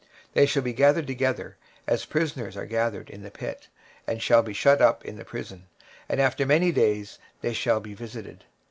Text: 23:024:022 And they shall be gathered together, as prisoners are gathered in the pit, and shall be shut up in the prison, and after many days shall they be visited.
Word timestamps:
23:024:022 0.01 0.09
And 0.09 0.23
they 0.33 0.45
shall 0.47 0.61
be 0.63 0.73
gathered 0.73 1.05
together, 1.05 1.57
as 1.85 2.05
prisoners 2.05 2.57
are 2.57 2.65
gathered 2.65 3.09
in 3.11 3.21
the 3.21 3.29
pit, 3.29 3.67
and 4.07 4.19
shall 4.19 4.41
be 4.41 4.51
shut 4.51 4.81
up 4.81 5.05
in 5.05 5.15
the 5.17 5.23
prison, 5.25 5.67
and 6.09 6.19
after 6.19 6.43
many 6.43 6.71
days 6.71 7.19
shall 7.53 7.79
they 7.79 7.89
be 7.89 7.93
visited. 7.93 8.45